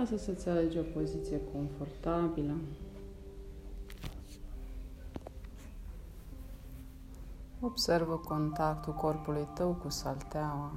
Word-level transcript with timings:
Lasă 0.00 0.16
să-ți 0.16 0.48
alegi 0.48 0.78
o 0.78 0.82
poziție 0.82 1.40
confortabilă. 1.52 2.54
Observă 7.60 8.16
contactul 8.16 8.92
corpului 8.92 9.48
tău 9.54 9.72
cu 9.72 9.88
salteaua. 9.88 10.72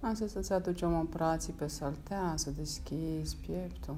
Lasă 0.00 0.26
să-ți 0.26 0.52
aduci 0.52 0.82
o 0.82 0.88
prații 1.10 1.52
pe 1.52 1.66
saltea, 1.66 2.32
să 2.36 2.50
deschizi 2.50 3.36
pieptul. 3.36 3.96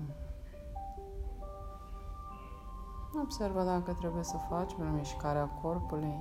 Observă 3.22 3.62
dacă 3.64 3.92
trebuie 3.92 4.24
să 4.24 4.36
faci 4.48 4.72
o 4.72 4.96
mișcare 4.96 5.38
a 5.38 5.44
corpului, 5.44 6.14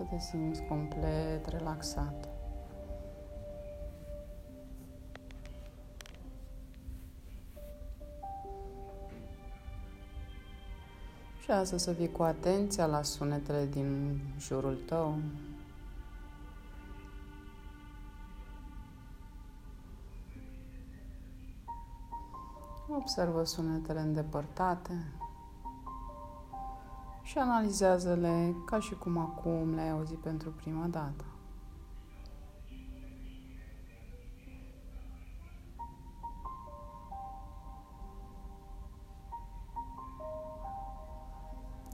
să 0.00 0.06
te 0.10 0.18
simți 0.18 0.62
complet 0.62 1.46
relaxat. 1.46 2.28
Și 11.42 11.50
asta 11.50 11.76
să 11.76 11.92
fii 11.92 12.12
cu 12.12 12.22
atenția 12.22 12.86
la 12.86 13.02
sunetele 13.02 13.66
din 13.66 14.20
jurul 14.38 14.82
tău. 14.86 15.18
Observă 22.88 23.44
sunetele 23.44 24.00
îndepărtate 24.00 25.12
și 27.30 27.38
analizează-le 27.38 28.54
ca 28.64 28.80
și 28.80 28.94
cum 28.94 29.18
acum 29.18 29.74
le-ai 29.74 29.90
auzit 29.90 30.18
pentru 30.18 30.50
prima 30.50 30.86
dată. 30.86 31.24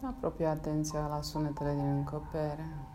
Apropie 0.03 0.47
atenția 0.47 1.07
la 1.07 1.23
sunetele 1.23 1.75
din 1.75 1.87
încăpere. 1.87 2.89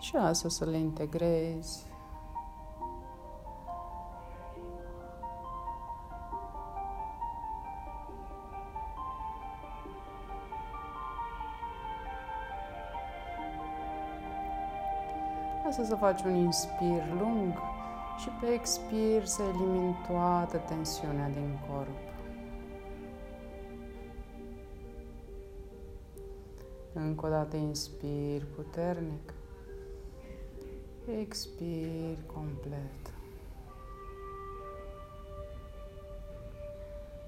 Și 0.00 0.16
asta 0.16 0.48
să 0.48 0.64
le 0.64 0.78
integrezi 0.78 1.91
Lasă 15.76 15.84
să 15.84 15.94
faci 15.94 16.22
un 16.22 16.34
inspir 16.34 17.02
lung 17.20 17.52
și 18.18 18.28
pe 18.40 18.46
expir 18.46 19.24
să 19.24 19.42
elimini 19.42 19.96
toată 20.08 20.56
tensiunea 20.56 21.28
din 21.28 21.58
corp. 21.68 21.98
Încă 26.92 27.26
o 27.26 27.28
dată 27.28 27.56
inspir 27.56 28.46
puternic. 28.54 29.34
Expir 31.20 32.18
complet. 32.34 33.14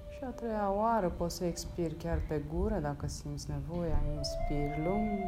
Și 0.09 0.19
a 0.23 0.29
treia 0.29 0.71
oară 0.71 1.09
poți 1.09 1.35
să 1.35 1.45
expiri 1.45 1.93
chiar 1.93 2.21
pe 2.27 2.41
gură 2.53 2.79
dacă 2.79 3.07
simți 3.07 3.49
nevoia. 3.49 4.01
Inspir 4.15 4.85
lung. 4.85 5.19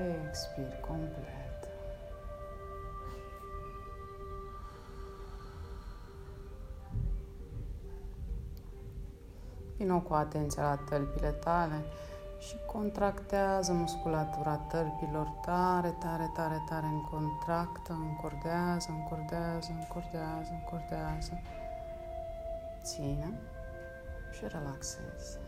Expir 0.00 0.80
complet. 0.80 1.68
Vino 9.76 10.00
cu 10.00 10.14
atenția 10.14 10.62
la 10.62 10.76
tălpile 10.76 11.30
tale 11.30 11.84
și 12.38 12.56
contractează 12.66 13.72
musculatura 13.72 14.54
tălpilor 14.56 15.26
tare, 15.26 15.94
tare, 15.98 16.30
tare, 16.34 16.62
tare, 16.68 16.86
în 16.86 17.02
contractă, 17.02 17.92
încordează, 17.92 18.88
încordează, 18.90 19.70
încordează, 19.78 20.50
încordează. 20.52 21.40
Ține 22.82 23.32
și 24.30 24.44
relaxezi. 24.48 25.38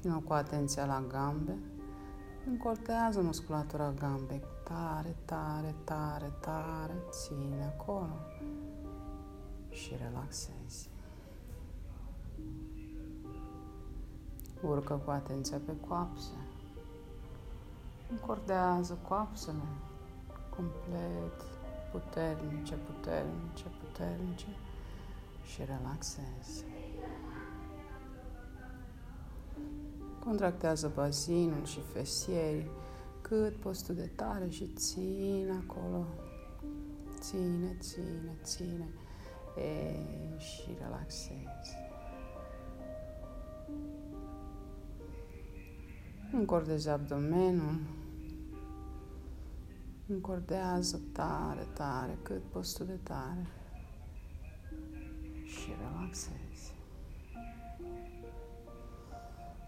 Vină 0.00 0.22
cu 0.26 0.32
atenția 0.32 0.84
la 0.84 1.04
gambe. 1.08 1.58
Încortează 2.46 3.20
musculatura 3.20 3.92
gambei. 3.98 4.42
Tare, 4.64 5.16
tare, 5.24 5.74
tare, 5.84 6.32
tare. 6.40 6.94
Ține 7.10 7.64
acolo. 7.64 8.16
Și 9.70 9.94
relaxezi. 9.96 10.88
Urcă 14.62 15.00
cu 15.04 15.10
atenția 15.10 15.60
pe 15.66 15.72
coapse. 15.88 16.36
Încordează 18.10 18.98
coapsele 19.08 19.62
complet 20.56 21.40
puternice, 21.92 22.74
puternice, 22.74 23.64
puternice 23.80 24.46
și 25.44 25.64
relaxezi. 25.64 26.64
Contractează 30.24 30.92
bazinul 30.94 31.64
și 31.64 31.80
fesierii 31.92 32.70
cât 33.20 33.56
poți 33.56 33.84
tu 33.84 33.92
de 33.92 34.10
tare 34.16 34.48
și 34.48 34.72
ține 34.76 35.62
acolo. 35.66 36.06
Ține, 37.20 37.76
ține, 37.80 38.36
ține. 38.42 38.88
E, 39.56 40.38
și 40.38 40.76
relaxezi. 40.82 41.76
Încordezi 46.32 46.88
abdomenul. 46.88 47.80
Încordează 50.06 51.00
tare, 51.12 51.66
tare, 51.74 52.18
cât 52.22 52.42
poți 52.42 52.76
tu 52.76 52.84
de 52.84 52.98
tare. 53.02 53.46
Și 55.44 55.68
relaxezi. 55.78 56.49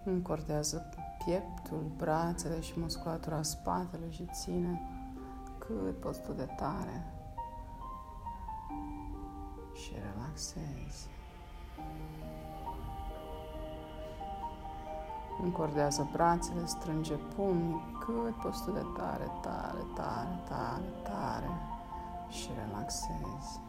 Încordează 0.05 0.89
pieptul, 1.25 1.91
brațele 1.97 2.61
și 2.61 2.81
musculatura 2.81 3.43
spatele 3.43 4.11
și 4.11 4.29
ține 4.33 4.81
cât 5.59 6.01
poți 6.01 6.23
tu 6.23 6.33
de 6.33 6.49
tare. 6.57 7.13
Și 9.75 9.93
relaxezi. 9.93 11.09
Încordează 15.43 16.09
brațele, 16.13 16.67
strânge 16.67 17.15
pumnii 17.15 17.83
cât 18.05 18.35
poți 18.43 18.65
tu 18.65 18.71
de 18.71 18.85
tare, 18.97 19.31
tare, 19.43 19.85
tare, 19.95 20.39
tare, 20.49 20.85
tare 21.03 21.51
și 22.29 22.49
relaxezi. 22.65 23.61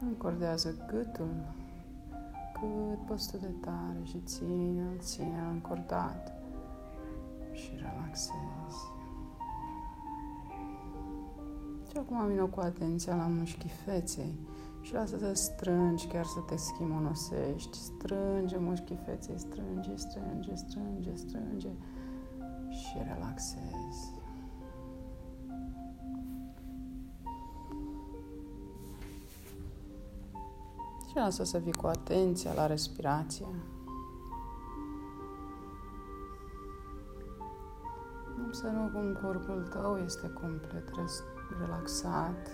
Încordează 0.00 0.74
gâtul, 0.86 1.34
cât 2.58 3.06
poți 3.06 3.30
tu 3.30 3.36
de 3.36 3.52
tare 3.60 4.00
și 4.02 4.18
ține, 4.24 4.96
ține 4.98 5.48
încordat 5.52 6.32
și 7.52 7.70
relaxezi. 7.76 8.94
Și 11.90 11.96
acum 11.96 12.26
vină 12.26 12.44
cu 12.44 12.60
atenția 12.60 13.14
la 13.14 13.26
mușchii 13.26 13.70
feței 13.84 14.38
și 14.80 14.92
lasă 14.92 15.18
să 15.18 15.32
strângi, 15.32 16.06
chiar 16.06 16.24
să 16.24 16.40
te 16.40 16.56
schimonosești. 16.56 17.78
Strânge 17.78 18.56
mușchii 18.58 18.98
feței, 19.04 19.38
strânge, 19.38 19.96
strânge, 19.96 20.54
strânge, 20.54 21.14
strânge 21.14 21.70
și 22.68 22.96
relaxezi. 23.12 24.15
Și 31.16 31.22
lasă 31.22 31.44
să 31.44 31.58
fii 31.58 31.72
cu 31.72 31.86
atenția 31.86 32.52
la 32.52 32.66
respirație. 32.66 33.46
Observă 38.46 38.90
cum 38.92 39.18
corpul 39.22 39.68
tău 39.70 39.96
este 40.04 40.28
complet 40.28 40.90
relaxat. 41.60 42.48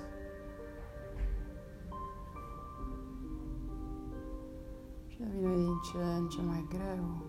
Și 5.06 5.16
devine 5.18 5.54
din 5.54 5.80
ce 5.92 5.98
în 6.18 6.28
ce 6.28 6.42
mai 6.42 6.66
greu. 6.68 7.22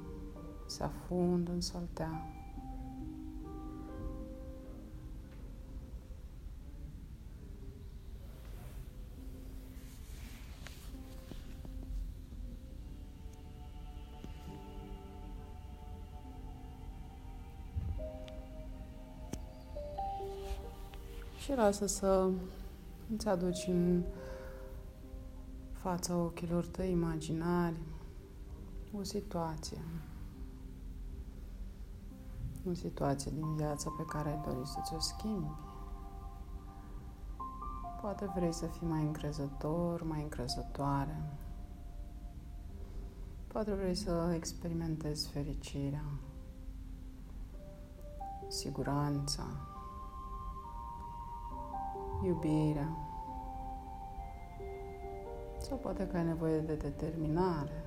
Se 0.65 0.83
afundă 0.83 1.51
în 1.51 1.62
saltea. 1.62 2.32
Și 21.53 21.59
lasă 21.59 21.85
să 21.85 22.29
îți 23.15 23.27
aduci 23.27 23.67
în 23.67 24.03
fața 25.71 26.15
ochilor 26.15 26.65
tăi 26.65 26.91
imaginari 26.91 27.79
o 28.97 29.03
situație. 29.03 29.77
O 32.69 32.73
situație 32.73 33.31
din 33.35 33.55
viața 33.55 33.89
pe 33.97 34.03
care 34.05 34.29
ai 34.29 34.41
dorit 34.45 34.65
să 34.65 34.79
ți-o 34.83 35.00
schimbi. 35.00 35.51
Poate 38.01 38.31
vrei 38.35 38.53
să 38.53 38.65
fii 38.65 38.88
mai 38.88 39.01
încrezător, 39.01 40.03
mai 40.03 40.21
încrezătoare. 40.21 41.23
Poate 43.47 43.73
vrei 43.73 43.95
să 43.95 44.31
experimentezi 44.35 45.29
fericirea, 45.29 46.06
siguranța, 48.47 49.44
iubirea. 52.25 52.97
Sau 55.59 55.77
poate 55.77 56.07
că 56.07 56.17
ai 56.17 56.23
nevoie 56.23 56.59
de 56.59 56.75
determinare. 56.75 57.83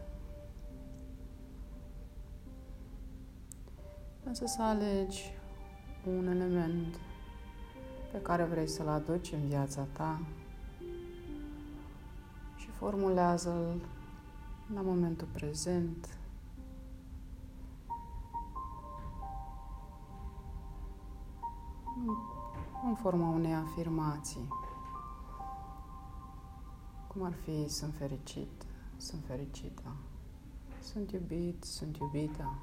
Însă 4.25 4.47
să 4.47 4.63
alegi 4.63 5.33
un 6.07 6.27
element 6.27 6.99
pe 8.13 8.21
care 8.23 8.45
vrei 8.45 8.69
să-l 8.69 8.89
aduci 8.89 9.33
în 9.33 9.49
viața 9.49 9.87
ta 9.93 10.21
și 12.57 12.69
formulează-l 12.69 13.81
la 14.75 14.81
momentul 14.81 15.29
prezent. 15.33 16.09
Forma 23.03 23.29
unei 23.29 23.55
afirmații. 23.55 24.49
Cum 27.09 27.23
ar 27.23 27.33
fi 27.33 27.69
sunt 27.69 27.95
fericit, 27.95 28.67
sunt 28.97 29.25
fericită, 29.27 29.97
sunt 30.81 31.11
iubit, 31.13 31.65
sunt 31.65 31.97
iubită, 31.97 32.59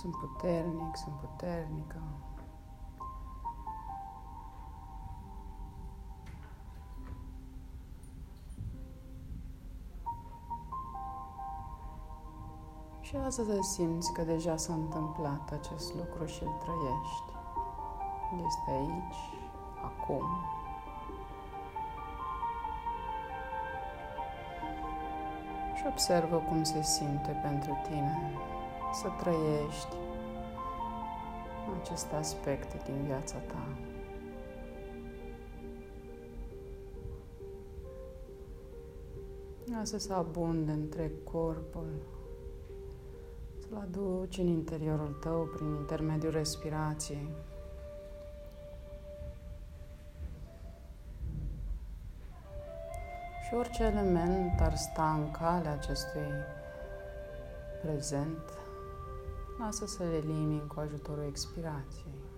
sunt 0.00 0.14
puternic, 0.16 0.96
sunt 0.96 1.14
puternică. 1.14 2.02
Și 13.10 13.16
lasă 13.16 13.44
să 13.44 13.58
simți 13.60 14.12
că 14.12 14.22
deja 14.22 14.56
s-a 14.56 14.72
întâmplat 14.72 15.52
acest 15.52 15.94
lucru 15.94 16.24
și 16.26 16.42
îl 16.42 16.54
trăiești. 16.58 17.32
Este 18.46 18.70
aici, 18.70 19.22
acum. 19.84 20.24
Și 25.76 25.84
observă 25.88 26.36
cum 26.36 26.62
se 26.62 26.82
simte 26.82 27.40
pentru 27.42 27.78
tine 27.88 28.32
să 28.92 29.08
trăiești 29.18 29.96
aceste 31.80 32.14
aspecte 32.14 32.80
din 32.84 33.02
viața 33.04 33.36
ta. 33.38 33.66
Lasă 39.64 39.98
să 39.98 40.12
abunde 40.12 40.72
întreg 40.72 41.12
corpul, 41.24 41.88
să-l 43.70 43.78
aduci 43.78 44.38
în 44.38 44.46
interiorul 44.46 45.16
tău 45.20 45.48
prin 45.54 45.74
intermediul 45.74 46.32
respirației. 46.32 47.28
Și 53.46 53.54
orice 53.54 53.82
element 53.82 54.60
ar 54.60 54.76
sta 54.76 55.12
în 55.12 55.30
calea 55.30 55.72
acestui 55.72 56.30
prezent, 57.82 58.42
lasă 59.58 59.86
să 59.86 60.02
le 60.02 60.16
elimini 60.16 60.66
cu 60.66 60.80
ajutorul 60.80 61.24
expirației. 61.28 62.29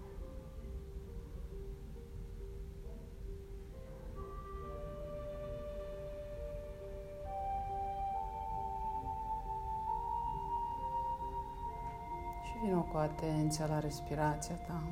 Cu 12.92 12.98
atenția 12.98 13.66
la 13.66 13.78
respirația 13.78 14.54
ta. 14.54 14.82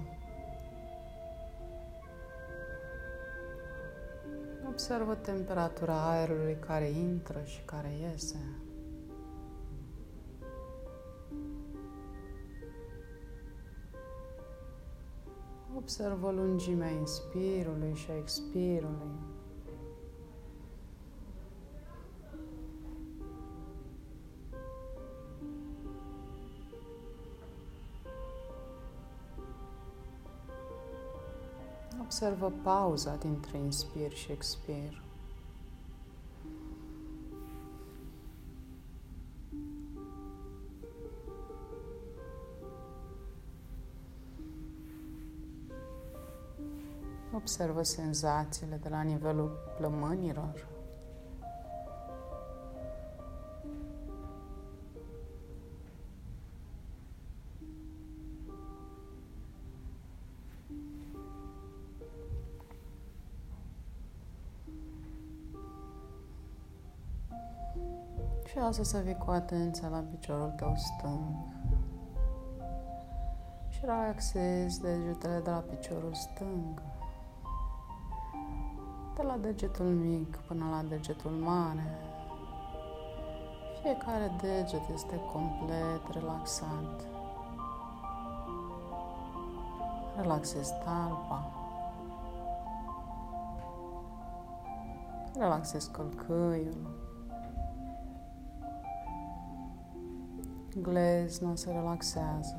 Observă 4.69 5.14
temperatura 5.14 6.11
aerului 6.11 6.56
care 6.67 6.91
intră 6.91 7.43
și 7.44 7.61
care 7.64 7.88
iese. 8.00 8.37
Observă 15.76 16.31
lungimea 16.31 16.91
inspirului 16.91 17.94
și 17.94 18.11
a 18.11 18.17
expirului. 18.17 19.30
Observă 32.23 32.53
pauza 32.63 33.17
dintre 33.17 33.59
inspir 33.59 34.13
și 34.13 34.33
expir. 34.33 35.03
Observă 47.35 47.83
senzațiile 47.83 48.77
de 48.83 48.89
la 48.89 49.03
nivelul 49.03 49.59
plămânilor. 49.77 50.80
Lasă 68.71 68.83
să 68.83 68.99
vii 68.99 69.17
cu 69.17 69.31
atenția 69.31 69.89
la 69.89 70.05
piciorul 70.11 70.53
tău 70.57 70.75
stâng. 70.77 71.35
Și 73.69 73.81
relaxezi 73.85 74.81
degetele 74.81 75.41
de 75.45 75.50
la 75.50 75.65
piciorul 75.71 76.15
stâng 76.15 76.83
de 79.17 79.23
la 79.23 79.37
degetul 79.37 79.87
mic 79.87 80.37
până 80.37 80.65
la 80.71 80.83
degetul 80.89 81.31
mare. 81.31 81.99
Fiecare 83.83 84.33
deget 84.41 84.89
este 84.95 85.21
complet 85.33 86.03
relaxat. 86.12 87.00
Relaxezi 90.17 90.73
talpa. 90.85 91.50
Relaxezi 95.39 95.91
călcâiul. 95.91 97.00
Glezna 100.77 101.55
se 101.55 101.73
relaxează. 101.73 102.57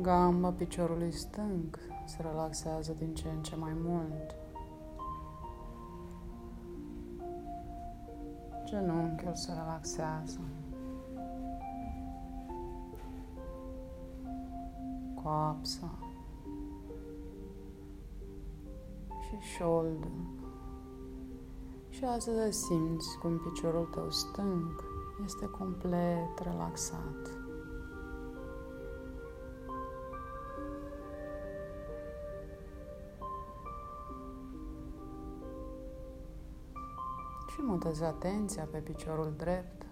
Gamba 0.00 0.50
piciorului 0.50 1.12
stâng 1.12 1.78
se 2.04 2.22
relaxează 2.22 2.94
din 2.98 3.14
ce 3.14 3.28
în 3.28 3.42
ce 3.42 3.56
mai 3.56 3.72
mult. 3.84 4.34
Genunchiul 8.64 9.34
se 9.34 9.52
relaxează. 9.52 10.40
Coapsa. 15.22 15.98
Și 19.20 19.36
șoldul. 19.56 20.45
Și 21.96 22.04
azi 22.04 22.30
simți 22.50 23.18
cum 23.20 23.38
piciorul 23.38 23.84
tău 23.84 24.10
stâng 24.10 24.84
este 25.24 25.46
complet 25.46 26.38
relaxat. 26.42 27.30
și 37.48 37.62
mutezi 37.62 38.04
atenția 38.04 38.64
pe 38.70 38.78
piciorul 38.78 39.34
drept. 39.36 39.86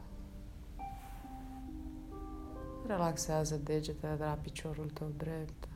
Relaxează 2.87 3.56
degetele 3.56 4.16
de 4.16 4.25
la 4.25 4.38
piciorul 4.42 4.90
tău 4.90 5.08
drept, 5.16 5.68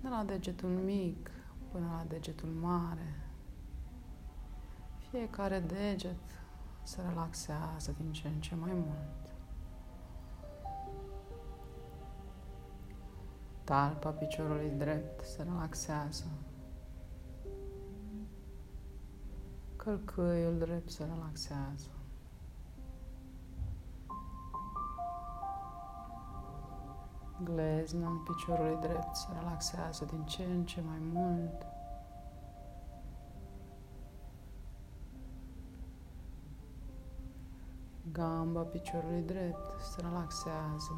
de 0.00 0.08
la 0.08 0.24
degetul 0.26 0.68
mic 0.68 1.30
până 1.72 1.86
la 1.86 2.04
degetul 2.08 2.48
mare. 2.48 3.23
Fiecare 5.14 5.60
deget 5.60 6.16
se 6.82 7.02
relaxează 7.08 7.94
din 8.00 8.12
ce 8.12 8.28
în 8.28 8.40
ce 8.40 8.54
mai 8.54 8.72
mult. 8.72 9.34
Talpa 13.64 14.10
piciorului 14.10 14.70
drept 14.76 15.24
se 15.24 15.42
relaxează. 15.42 16.24
Călcâiul 19.76 20.58
drept 20.58 20.90
se 20.90 21.04
relaxează. 21.04 21.90
Glezna 27.44 28.08
în 28.08 28.18
piciorului 28.18 28.78
drept 28.80 29.14
se 29.16 29.26
relaxează 29.38 30.04
din 30.04 30.24
ce 30.24 30.44
în 30.44 30.64
ce 30.64 30.80
mai 30.80 30.98
mult. 31.12 31.73
Gamba 38.14 38.60
piciorului 38.60 39.22
drept 39.22 39.80
se 39.80 40.00
relaxează. 40.00 40.92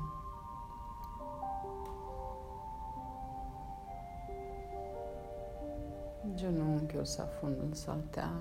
Genunchiul 6.35 7.05
se 7.05 7.21
afundă 7.21 7.63
în 7.63 7.75
saltea. 7.75 8.33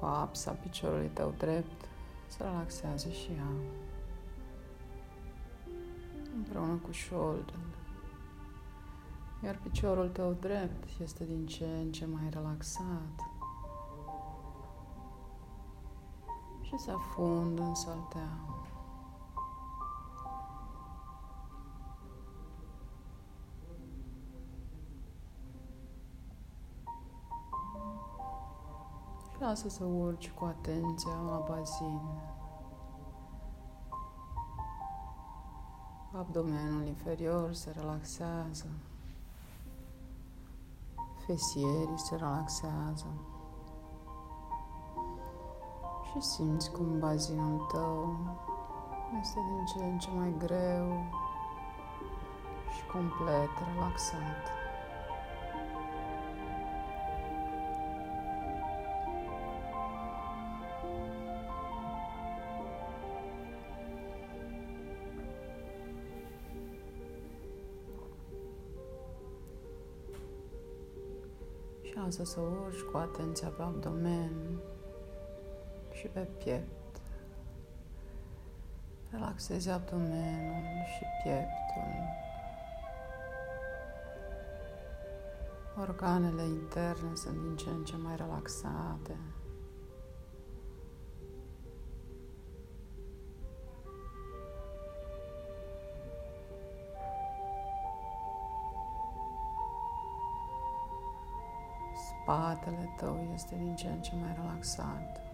Coapsa 0.00 0.50
piciorului 0.50 1.10
tău 1.12 1.34
drept 1.38 1.84
se 2.26 2.42
relaxează 2.42 3.08
și 3.08 3.30
ea. 3.36 3.50
Împreună 6.36 6.80
cu 6.86 6.92
shoulder. 6.92 7.54
Iar 9.44 9.58
piciorul 9.62 10.08
tău 10.08 10.32
drept 10.40 11.00
este 11.00 11.24
din 11.24 11.46
ce 11.46 11.64
în 11.64 11.92
ce 11.92 12.06
mai 12.06 12.28
relaxat. 12.30 13.35
Și 16.76 16.82
se 16.82 16.90
afundă 16.90 17.62
în 17.62 17.74
saltea. 17.74 18.28
Lasă 29.38 29.68
să 29.68 29.84
urci 29.84 30.30
cu 30.30 30.44
atenția 30.44 31.14
la 31.26 31.44
bazin. 31.48 32.00
Abdomenul 36.12 36.86
inferior 36.86 37.52
se 37.52 37.70
relaxează. 37.70 38.66
Fesierii 41.26 41.98
se 41.98 42.16
relaxează. 42.16 43.06
Și 46.16 46.22
simți 46.22 46.70
cum 46.70 46.98
bazinul 46.98 47.66
tău 47.72 48.16
este 49.20 49.38
din 49.48 49.64
ce 49.64 49.84
în 49.84 49.98
ce 49.98 50.08
mai 50.10 50.34
greu 50.38 51.04
și 52.74 52.86
complet 52.92 53.50
relaxat. 53.74 54.54
lasă 71.94 72.24
să 72.24 72.40
urci 72.40 72.80
cu 72.80 72.96
atenția 72.96 73.48
pe 73.48 73.62
abdomen 73.62 74.60
și 76.06 76.12
pe 76.12 76.20
piept. 76.20 77.00
Relaxezi 79.10 79.70
abdomenul 79.70 80.62
și 80.96 81.04
pieptul. 81.22 82.14
Organele 85.80 86.42
interne 86.42 87.14
sunt 87.14 87.40
din 87.42 87.56
ce 87.56 87.68
în 87.68 87.84
ce 87.84 87.96
mai 87.96 88.16
relaxate. 88.16 89.16
Spatele 101.94 102.94
tău 102.96 103.30
este 103.34 103.56
din 103.56 103.74
ce 103.74 103.88
în 103.88 104.00
ce 104.00 104.12
mai 104.14 104.34
relaxat. 104.34 105.25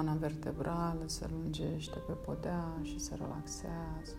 Coloana 0.00 0.18
vertebrală 0.18 1.02
se 1.06 1.28
lungește 1.30 1.98
pe 1.98 2.12
podea 2.12 2.64
și 2.82 2.98
se 2.98 3.14
relaxează. 3.14 4.16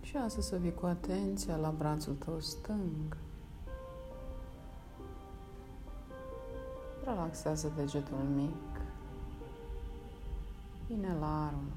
Și 0.00 0.16
asta 0.16 0.40
să 0.40 0.56
vii 0.56 0.74
cu 0.74 0.86
atenția 0.86 1.56
la 1.56 1.70
brațul 1.78 2.14
tău 2.14 2.40
stâng. 2.40 3.16
Relaxează 7.04 7.72
degetul 7.76 8.18
mic, 8.34 8.80
inelarul, 10.86 11.72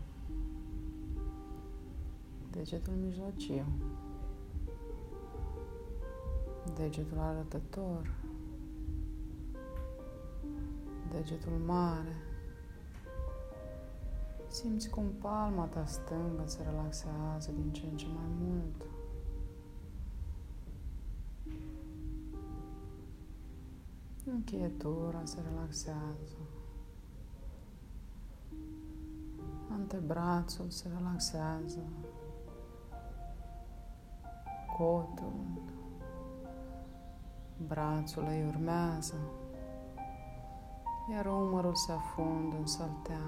degetul 2.52 2.94
mijlociu, 2.94 3.66
degetul 6.76 7.18
arătător, 7.20 8.16
degetul 11.12 11.58
mare, 11.66 12.16
Simți 14.52 14.90
cum 14.90 15.06
palma 15.22 15.66
ta 15.66 15.86
stângă 15.86 16.44
se 16.46 16.64
relaxează 16.64 17.52
din 17.52 17.72
ce 17.72 17.86
în 17.92 17.98
ce 17.98 18.08
mai 18.08 18.30
mult. 18.42 18.86
Încheietura 24.26 25.22
se 25.24 25.38
relaxează. 25.50 26.38
Antebrațul 29.72 30.70
se 30.70 30.88
relaxează. 30.98 31.84
Cotul. 34.80 35.62
Brațul 37.68 38.26
îi 38.28 38.46
urmează. 38.48 39.16
Iar 41.12 41.26
umărul 41.26 41.76
se 41.76 41.92
afundă 41.92 42.56
în 42.56 42.66
saltea 42.66 43.22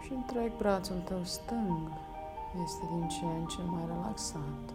și 0.00 0.12
întreg 0.12 0.56
brațul 0.56 1.00
tău 1.04 1.22
stâng 1.24 1.90
este 2.64 2.84
din 2.90 3.08
ce 3.08 3.24
în 3.24 3.46
ce 3.46 3.62
mai 3.62 3.86
relaxat. 3.86 4.74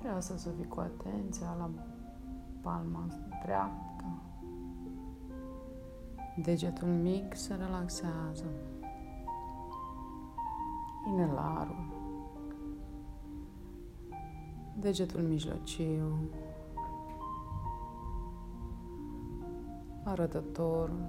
Și 0.00 0.06
asta 0.16 0.36
să 0.36 0.50
fii 0.50 0.68
cu 0.68 0.80
atenția 0.80 1.54
la 1.58 1.70
palma 2.60 3.06
dreaptă. 3.44 4.31
Degetul 6.36 6.88
mic 6.88 7.36
se 7.36 7.54
relaxează. 7.54 8.44
Inelarul. 11.06 12.00
Degetul 14.80 15.20
mijlociu 15.20 16.30
arătătorul, 20.04 21.00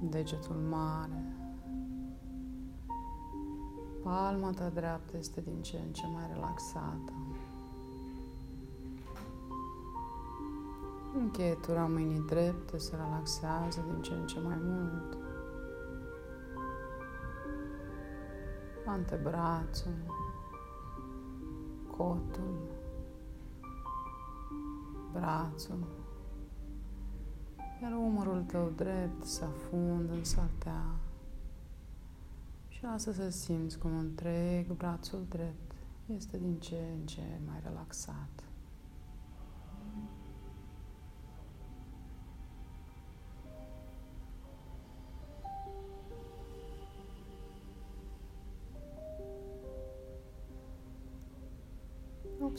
degetul 0.00 0.56
mare, 0.56 1.36
palma 4.02 4.50
ta 4.50 4.68
dreaptă 4.68 5.16
este 5.16 5.40
din 5.40 5.62
ce 5.62 5.78
în 5.86 5.92
ce 5.92 6.06
mai 6.06 6.30
relaxată. 6.32 7.12
Încheietura 11.20 11.86
mâinii 11.86 12.24
drepte 12.26 12.78
se 12.78 12.96
relaxează 12.96 13.84
din 13.90 14.02
ce 14.02 14.12
în 14.12 14.26
ce 14.26 14.40
mai 14.40 14.56
mult. 14.60 15.16
Antebrațul, 18.86 19.92
cotul, 21.96 22.58
brațul, 25.12 25.86
iar 27.82 27.92
umărul 27.92 28.42
tău 28.42 28.72
drept 28.76 29.24
se 29.24 29.44
afundă 29.44 30.12
în 30.12 30.24
saltea 30.24 30.84
și 32.68 32.84
asta 32.84 33.12
să 33.12 33.28
simți 33.30 33.78
cum 33.78 33.98
întreg 33.98 34.72
brațul 34.72 35.26
drept 35.28 35.72
este 36.06 36.38
din 36.38 36.58
ce 36.58 36.94
în 36.98 37.06
ce 37.06 37.40
mai 37.46 37.60
relaxat. 37.64 38.47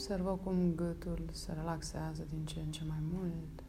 Observă 0.00 0.38
cum 0.44 0.74
gâtul 0.74 1.28
se 1.32 1.52
relaxează 1.52 2.22
din 2.28 2.44
ce 2.46 2.60
în 2.60 2.70
ce 2.72 2.84
mai 2.88 3.02
mult. 3.12 3.64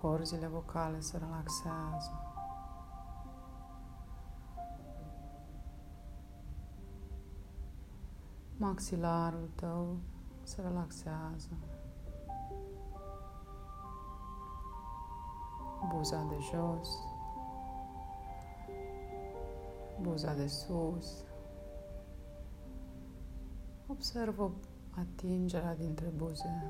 Corzile 0.00 0.46
vocale 0.46 1.00
se 1.00 1.18
relaxează. 1.18 2.12
Maxilarul 8.56 9.50
tău 9.54 9.96
se 10.42 10.62
relaxează. 10.62 11.58
Buza 15.94 16.22
de 16.22 16.36
jos 16.50 17.09
buza 20.02 20.34
de 20.34 20.46
sus. 20.46 21.24
Observă 23.86 24.52
atingerea 24.90 25.76
dintre 25.76 26.06
buze 26.16 26.62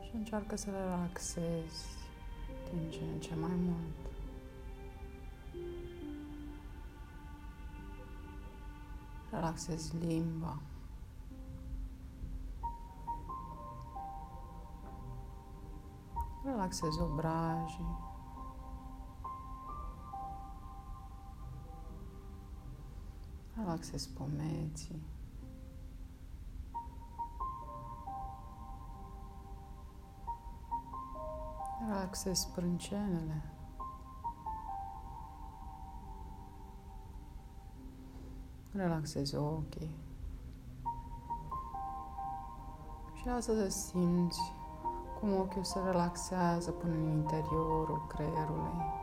și 0.00 0.14
încearcă 0.14 0.56
să 0.56 0.70
le 0.70 0.78
relaxezi 0.78 1.86
din 2.70 2.90
ce 2.90 3.00
în 3.14 3.20
ce 3.20 3.34
mai 3.34 3.54
mult. 3.54 3.96
Relaxezi 9.30 9.96
limba. 9.96 10.58
Relaxezi 16.44 17.00
obrajii. 17.00 18.07
Relaxezi 23.68 24.08
pomeții. 24.08 25.02
Relaxezi 31.86 32.40
sprâncenele. 32.40 33.42
Relaxezi 38.72 39.36
ochii. 39.36 39.96
Și 43.14 43.26
lasă 43.26 43.54
să 43.54 43.68
simți 43.68 44.40
cum 45.20 45.38
ochiul 45.38 45.64
se 45.64 45.78
relaxează 45.84 46.70
până 46.70 46.94
în 46.94 47.08
interiorul 47.10 48.06
creierului. 48.08 48.97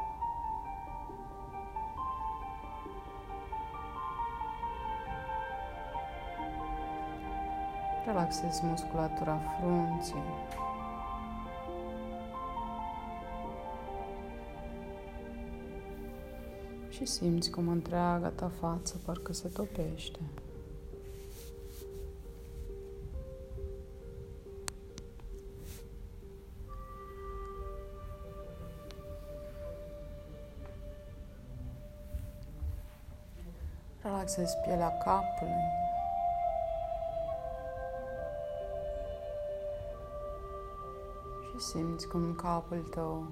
Relaxezi 8.16 8.66
musculatura 8.66 9.40
frunții. 9.60 10.24
Și 16.90 17.06
simți 17.06 17.50
cum 17.50 17.68
întreaga 17.68 18.28
ta 18.28 18.52
față 18.60 19.00
parcă 19.06 19.34
se 19.34 19.48
topește. 19.48 20.20
Relaxezi 34.02 34.58
pielea 34.64 34.98
capului. 34.98 35.85
Simți 41.76 42.08
cum 42.08 42.34
capul 42.36 42.88
tău 42.90 43.28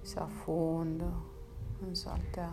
se 0.00 0.18
afundă 0.18 1.12
în 1.86 1.94
saltea. 1.94 2.50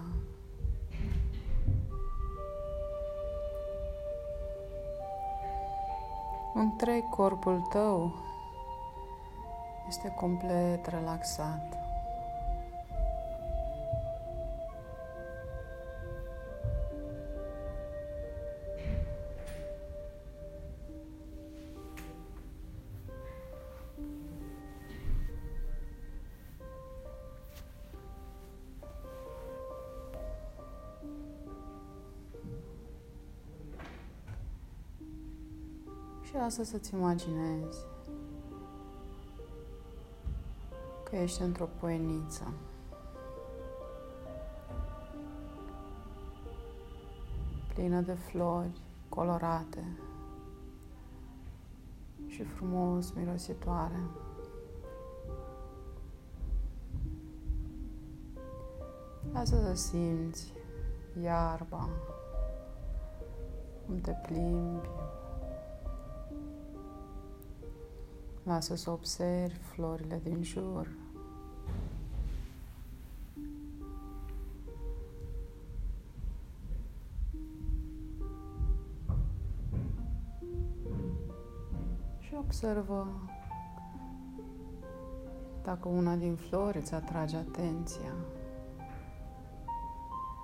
Întreg 6.53 7.09
corpul 7.09 7.61
tău 7.69 8.13
este 9.87 10.13
complet 10.19 10.85
relaxat. 10.85 11.84
Și 36.35 36.41
lasă 36.41 36.63
să-ți 36.63 36.93
imaginezi 36.93 37.77
că 41.03 41.15
ești 41.15 41.41
într-o 41.41 41.69
poeniță. 41.79 42.53
plină 47.73 48.01
de 48.01 48.13
flori 48.13 48.81
colorate 49.09 49.97
și 52.27 52.43
frumos 52.43 53.11
mirositoare. 53.11 53.99
Lasă 59.33 59.55
să 59.55 59.73
simți 59.73 60.53
iarba, 61.21 61.89
cum 63.85 63.99
te 64.01 64.11
plimbi 64.27 64.87
Lasă 68.45 68.75
să 68.75 68.91
observi 68.91 69.57
florile 69.59 70.19
din 70.23 70.43
jur. 70.43 70.87
Și 82.19 82.35
observă 82.37 83.07
dacă 85.63 85.87
una 85.87 86.15
din 86.15 86.35
flori 86.35 86.77
îți 86.77 86.93
atrage 86.93 87.35
atenția. 87.35 88.13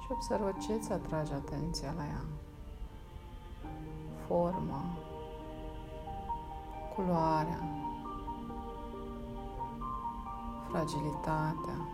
Și 0.02 0.08
observă 0.10 0.54
ce 0.62 0.74
îți 0.74 0.92
atrage 0.92 1.34
atenția 1.34 1.94
la 1.98 2.04
ea. 2.04 2.24
Forma, 4.28 4.84
culoarea, 6.96 7.71
fragilitatea. 10.72 11.88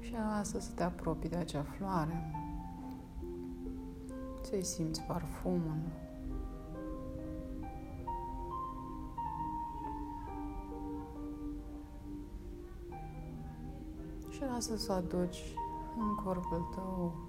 Și 0.00 0.12
lasă 0.12 0.58
să 0.58 0.72
te 0.74 0.82
apropii 0.82 1.28
de 1.28 1.36
acea 1.36 1.62
floare, 1.62 2.34
să-i 4.40 4.64
simți 4.64 5.02
parfumul. 5.02 5.78
Și 14.28 14.42
lasă 14.44 14.76
să 14.76 14.92
o 14.92 14.94
aduci 14.94 15.42
în 15.98 16.14
corpul 16.24 16.68
tău 16.74 17.25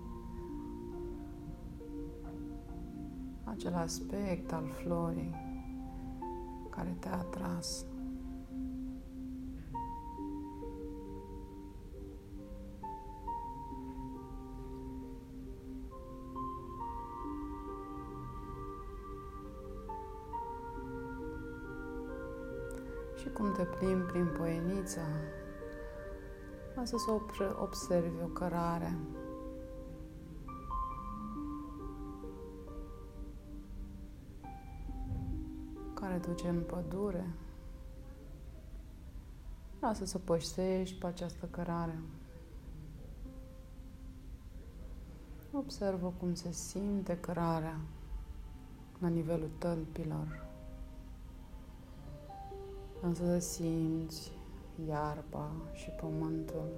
acel 3.68 3.80
aspect 3.80 4.54
al 4.54 4.68
florii 4.68 5.36
care 6.70 6.98
te-a 7.00 7.12
atras. 7.12 7.86
și 23.16 23.30
cum 23.30 23.52
te 23.52 23.64
plimbi 23.64 24.04
prin 24.04 24.28
poieniță, 24.38 25.02
asta 26.76 26.98
să 26.98 27.12
observi 27.62 28.22
o 28.24 28.28
cărare 28.28 28.98
duce 36.28 36.48
în 36.48 36.62
pădure. 36.62 37.28
Lasă 39.80 40.06
să 40.06 40.18
păștești 40.18 41.00
pe 41.00 41.08
această 41.08 41.46
cărare. 41.46 42.00
Observă 45.52 46.14
cum 46.20 46.34
se 46.34 46.52
simte 46.52 47.18
cărarea 47.18 47.80
la 49.00 49.08
nivelul 49.08 49.50
tălpilor. 49.58 50.46
Însă 53.02 53.24
să 53.24 53.40
simți 53.40 54.32
iarba 54.88 55.52
și 55.74 55.90
pământul. 55.90 56.70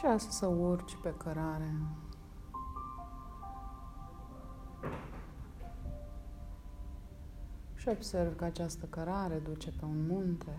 Și 0.00 0.06
asta 0.06 0.30
să 0.30 0.46
urci 0.46 0.96
pe 1.02 1.14
cărare. 1.16 1.74
Și 7.74 7.88
observ 7.88 8.36
că 8.36 8.44
această 8.44 8.86
cărare 8.86 9.38
duce 9.38 9.70
pe 9.70 9.84
un 9.84 10.06
munte. 10.06 10.58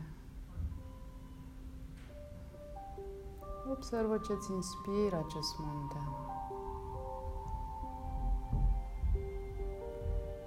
Observă 3.71 4.17
ce-ți 4.17 4.51
inspiră 4.51 5.23
acest 5.25 5.55
munte. 5.59 5.97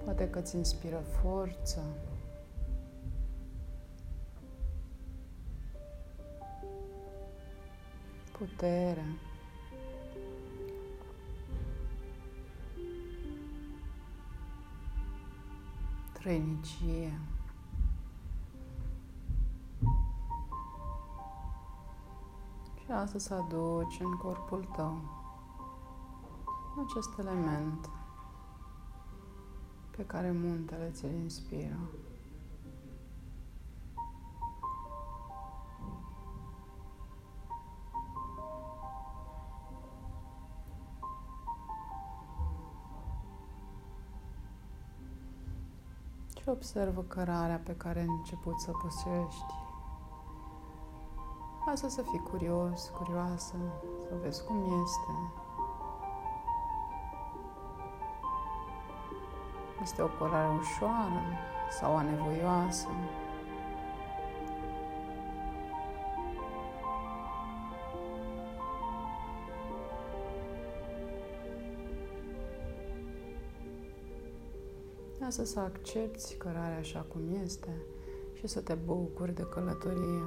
Poate 0.03 0.29
că 0.29 0.41
ți 0.41 0.57
inspiră 0.57 0.97
forță. 0.97 1.83
Putere. 8.45 9.05
Trăinicie. 16.13 17.19
Și 22.83 22.91
asta 22.91 23.17
să 23.17 23.33
aduci 23.33 23.99
în 23.99 24.11
corpul 24.17 24.67
tău 24.75 25.01
acest 26.87 27.17
element 27.19 27.89
pe 29.97 30.05
care 30.05 30.31
muntele 30.31 30.91
ți-l 30.93 31.13
inspiră. 31.13 31.77
Observă 46.55 47.01
cărarea 47.01 47.61
pe 47.63 47.75
care 47.75 47.99
ai 47.99 48.15
început 48.17 48.59
să 48.59 48.71
păsești. 48.83 49.53
Lasă 51.65 51.87
să 51.87 52.01
fii 52.01 52.19
curios, 52.19 52.91
curioasă, 52.97 53.55
să 54.07 54.13
vezi 54.21 54.43
cum 54.45 54.57
este. 54.83 55.13
Este 59.81 60.01
o 60.01 60.07
colare 60.07 60.57
ușoară 60.59 61.21
sau 61.79 61.95
anevoioasă. 61.95 62.87
Lasă 75.37 75.53
să 75.53 75.59
accepti 75.59 76.35
cărarea 76.35 76.77
așa 76.77 77.05
cum 77.07 77.21
este 77.43 77.81
și 78.33 78.47
să 78.47 78.61
te 78.61 78.73
bucuri 78.73 79.33
de 79.33 79.47
călătorie. 79.49 80.21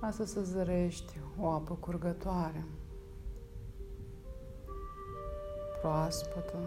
Lasă 0.00 0.24
să 0.24 0.40
zărești 0.42 1.20
o 1.40 1.50
apă 1.50 1.74
curgătoare, 1.80 2.64
proaspătă 5.80 6.58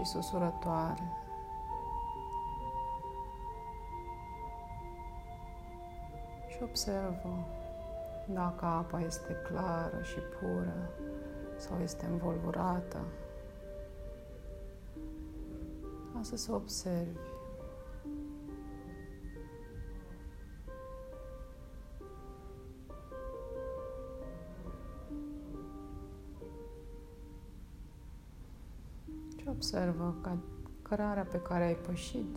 și 0.00 0.10
susurătoare. 0.10 1.12
Și 6.48 6.58
observă 6.62 7.46
dacă 8.26 8.64
apa 8.64 9.00
este 9.00 9.32
clară 9.32 10.02
și 10.02 10.18
pură 10.18 10.90
sau 11.56 11.78
este 11.82 12.06
învolburată. 12.06 12.98
Lasă 16.14 16.36
să 16.36 16.52
observi 16.52 17.29
observă 29.70 30.14
că 30.22 30.30
cărarea 30.82 31.22
pe 31.22 31.38
care 31.38 31.64
ai 31.64 31.74
pășit 31.74 32.36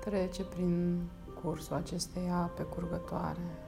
trece 0.00 0.44
prin 0.44 1.02
cursul 1.42 1.76
acestei 1.76 2.30
ape 2.30 2.62
curgătoare 2.62 3.58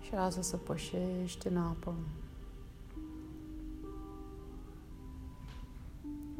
și 0.00 0.12
lasă 0.12 0.42
să 0.42 0.56
pășești 0.56 1.46
în 1.46 1.56
apă. 1.56 1.94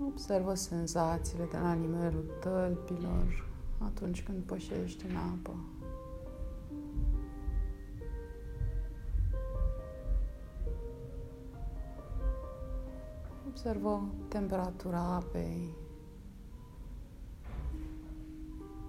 Observă 0.07 0.55
senzațiile 0.55 1.45
de 1.51 1.59
la 1.59 1.73
nivelul 1.73 2.31
tălpilor 2.41 3.49
atunci 3.79 4.23
când 4.23 4.43
pășești 4.43 5.05
în 5.07 5.17
apă. 5.17 5.55
Observă 13.69 14.03
temperatura 14.29 14.99
apei. 15.01 15.75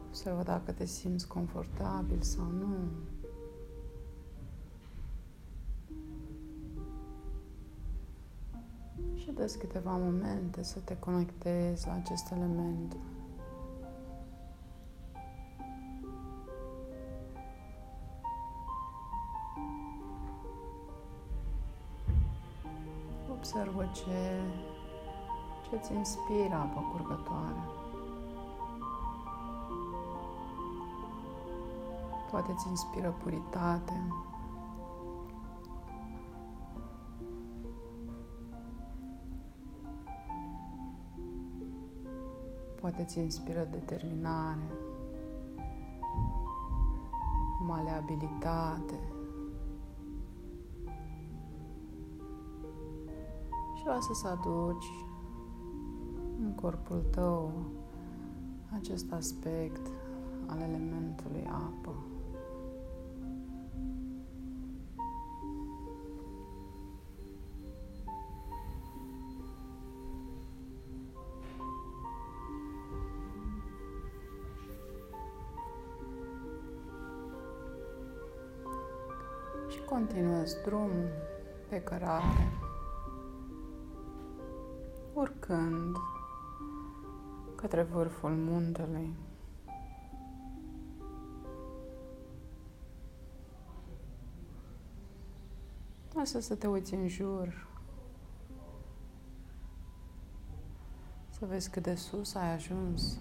Observă 0.08 0.44
dacă 0.44 0.72
te 0.72 0.86
simți 0.86 1.28
confortabil 1.28 2.22
sau 2.22 2.46
nu. 2.46 2.76
Și 9.15 9.32
des 9.32 9.56
câteva 9.56 9.92
momente 9.98 10.63
să 10.63 10.80
te 10.80 10.98
conectezi 10.98 11.88
la 11.88 11.94
acest 11.94 12.32
element. 12.32 12.96
Observă 23.32 23.89
ce, 23.94 24.42
ce 25.70 25.76
îți 25.76 25.94
inspiră 25.94 26.54
apa 26.54 26.82
curgătoare. 26.92 27.64
Poate 32.32 32.52
îți 32.52 32.68
inspiră 32.68 33.16
puritate. 33.24 34.14
Poate 42.80 43.02
îți 43.02 43.20
inspiră 43.20 43.68
determinare, 43.72 44.72
maleabilitate. 47.68 49.00
și 53.80 53.86
lasă 53.86 54.14
să 54.14 54.28
aduci 54.28 54.92
în 55.04 55.09
corpul 56.62 57.04
tău 57.12 57.52
acest 58.76 59.12
aspect 59.12 59.88
al 60.48 60.60
elementului 60.60 61.48
apă. 61.48 61.95
Și 79.69 79.82
continuați 79.89 80.56
drumul 80.65 81.10
pe 81.69 81.82
cărare, 81.82 82.52
urcând 85.13 85.95
către 87.60 87.84
vârful 87.84 88.30
muntelui. 88.30 89.15
Lasă 96.13 96.39
să 96.39 96.56
te 96.56 96.67
uiți 96.67 96.93
în 96.93 97.08
jur, 97.08 97.67
să 101.30 101.45
vezi 101.45 101.69
cât 101.69 101.84
de 101.84 101.95
sus 101.95 102.36
ai 102.36 102.54
ajuns. 102.54 103.19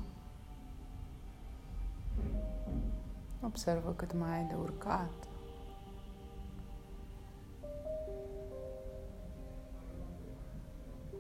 Observă 3.41 3.93
cât 3.93 4.13
mai 4.13 4.37
ai 4.37 4.45
de 4.45 4.55
urcat. 4.55 5.28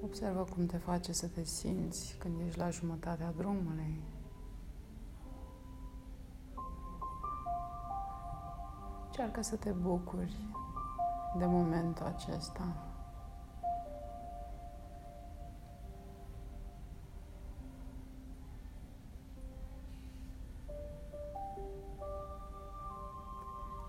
Observă 0.08 0.44
cum 0.54 0.66
te 0.66 0.76
face 0.76 1.12
să 1.12 1.26
te 1.26 1.44
simți 1.44 2.16
când 2.18 2.40
ești 2.46 2.58
la 2.58 2.70
jumătatea 2.70 3.32
drumului. 3.36 4.00
Încearcă 9.06 9.42
să 9.42 9.56
te 9.56 9.70
bucuri 9.70 10.36
de 11.38 11.44
momentul 11.44 12.06
acesta. 12.06 12.92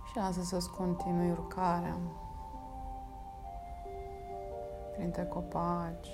Și 0.10 0.18
lasă 0.18 0.42
să-ți 0.42 0.70
continui 0.70 1.30
urcarea 1.30 1.98
printre 5.00 5.26
copaci. 5.26 6.10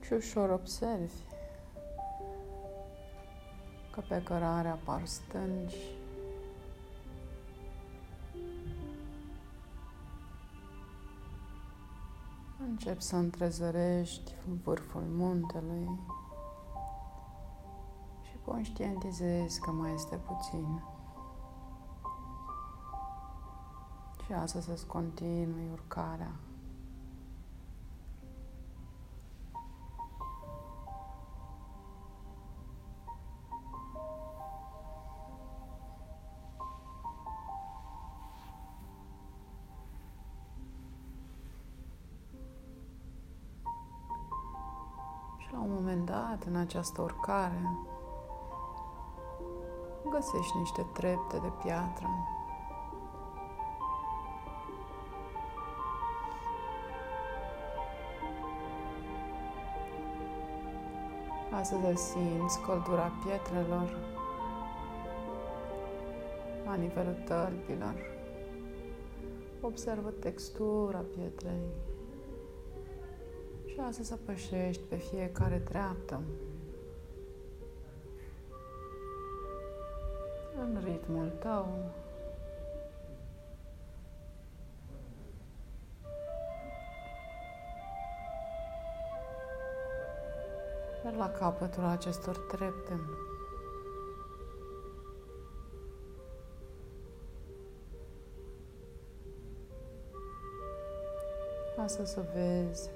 Și 0.00 0.12
ușor 0.12 0.50
observi 0.50 1.22
că 3.90 4.02
pe 4.08 4.22
cărare 4.22 4.68
apar 4.68 5.04
stânci 5.04 5.76
Încep 12.68 13.00
să 13.00 13.16
întrezărești 13.16 14.32
vârful 14.64 15.04
muntelui 15.08 16.00
și 18.22 18.36
conștientizezi 18.44 19.60
că 19.60 19.70
mai 19.70 19.94
este 19.94 20.16
puțin. 20.16 20.82
Și 24.30 24.36
asta 24.36 24.60
să-ți 24.60 24.86
continui 24.86 25.68
urcarea. 25.72 26.30
Și 45.38 45.52
la 45.52 45.60
un 45.60 45.72
moment 45.72 46.06
dat, 46.06 46.44
în 46.46 46.56
această 46.56 47.02
urcare, 47.02 47.62
găsești 50.10 50.56
niște 50.56 50.86
trepte 50.92 51.38
de 51.38 51.52
piatră 51.62 52.08
Lasă 61.60 61.76
să 61.82 61.94
simți 61.94 62.60
căldura 62.60 63.12
pietrelor 63.24 63.96
la 66.64 66.74
nivelul 66.74 67.16
tălpilor. 67.24 67.94
Observă 69.60 70.10
textura 70.10 71.04
pietrei 71.16 71.66
și 73.66 73.76
lasă 73.76 74.02
să 74.02 74.16
pășești 74.24 74.82
pe 74.88 74.96
fiecare 74.96 75.58
treaptă 75.58 76.20
în 80.60 80.80
ritmul 80.84 81.32
tău. 81.38 81.92
La 91.20 91.30
capătul 91.30 91.84
acestor 91.84 92.36
trepte 92.36 93.00
Lasă 101.76 102.04
să 102.04 102.24
vezi 102.34 102.90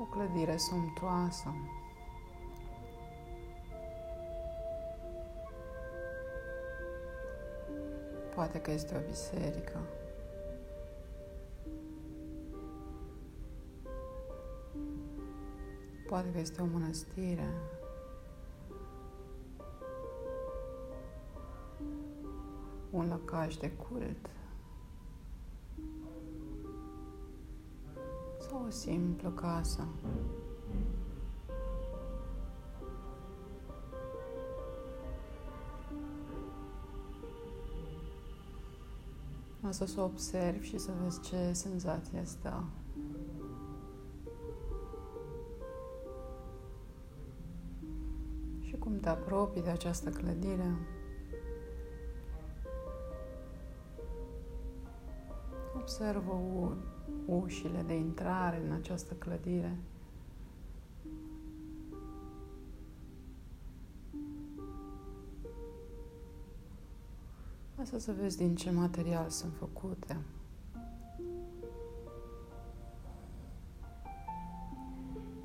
o 0.00 0.04
clădire 0.04 0.56
sumptuoasă. 0.56 1.54
Poate 8.34 8.60
că 8.60 8.70
este 8.70 8.96
o 8.96 9.08
biserică. 9.08 9.80
Poate 16.14 16.30
că 16.32 16.38
este 16.38 16.62
o 16.62 16.64
mănăstire. 16.64 17.48
Un 22.90 23.08
lăcaș 23.08 23.56
de 23.56 23.70
cult. 23.70 24.30
Sau 28.40 28.64
o 28.66 28.70
simplă 28.70 29.30
casă. 29.30 29.86
O 39.68 39.70
să 39.70 39.94
o 39.96 40.02
observi 40.02 40.66
și 40.66 40.78
să 40.78 40.90
vezi 41.02 41.20
ce 41.20 41.52
senzație 41.52 42.18
este 42.22 42.48
te 49.04 49.10
apropii 49.10 49.62
de 49.62 49.70
această 49.70 50.10
clădire. 50.10 50.76
Observă 55.76 56.32
ușile 57.26 57.82
de 57.86 57.94
intrare 57.94 58.62
în 58.66 58.72
această 58.72 59.14
clădire. 59.14 59.78
Asta 67.80 67.98
să 67.98 68.12
vezi 68.20 68.36
din 68.36 68.54
ce 68.54 68.70
material 68.70 69.28
sunt 69.28 69.52
făcute. 69.58 70.16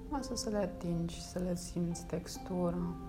Asta 0.09 0.35
să 0.35 0.49
le 0.49 0.57
atingi, 0.57 1.21
să 1.21 1.39
le 1.39 1.55
simți 1.55 2.05
textura. 2.05 3.08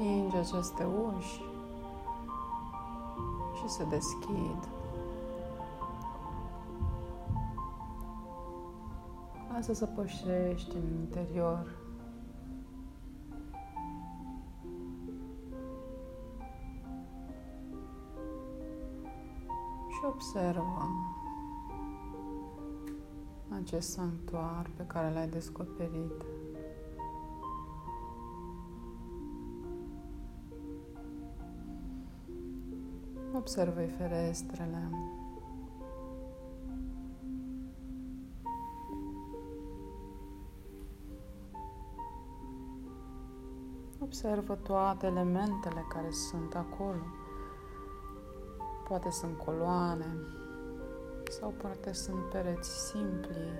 Împinge 0.00 0.36
aceste 0.36 0.84
uși 0.84 1.40
și 3.54 3.68
se 3.68 3.84
deschid. 3.84 4.68
Lasă 9.52 9.72
să 9.72 9.86
pășești 9.86 10.76
în 10.76 10.98
interior. 11.00 11.78
Și 19.88 20.06
observă 20.06 20.88
acest 23.62 23.90
sanctuar 23.90 24.70
pe 24.76 24.86
care 24.86 25.12
l-ai 25.12 25.28
descoperit. 25.28 26.39
Observă 33.40 33.80
ferestrele. 33.98 34.90
Observă 43.98 44.54
toate 44.54 45.06
elementele 45.06 45.84
care 45.88 46.10
sunt 46.10 46.54
acolo. 46.54 47.02
Poate 48.88 49.10
sunt 49.10 49.38
coloane 49.38 50.06
sau 51.30 51.50
poate 51.50 51.92
sunt 51.92 52.24
pereți 52.28 52.88
simpli. 52.88 53.50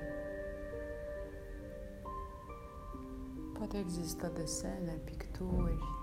Poate 3.53 3.79
există 3.79 4.31
desene, 4.35 5.01
picturi. 5.05 6.00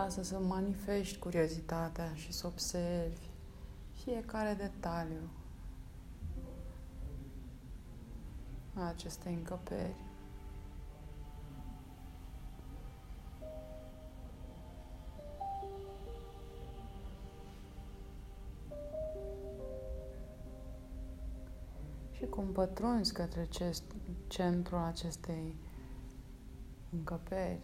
Lasă 0.00 0.22
să 0.22 0.38
manifesti 0.38 1.18
curiozitatea 1.18 2.14
și 2.14 2.32
să 2.32 2.46
observi 2.46 3.28
fiecare 3.92 4.54
detaliu 4.54 5.30
a 8.74 8.88
acestei 8.88 9.34
încăperi. 9.34 9.96
Și 22.10 22.24
cum 22.26 22.52
pătrunzi 22.52 23.12
către 23.12 23.40
acest, 23.40 23.82
centrul 24.26 24.78
acestei 24.78 25.56
încăperi, 26.90 27.60